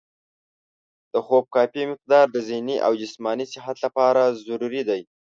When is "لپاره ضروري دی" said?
3.85-5.01